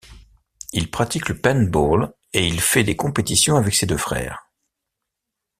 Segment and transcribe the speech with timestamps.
[0.73, 4.47] Il pratique le paintball et il fait des compétitions avec ses deux frères.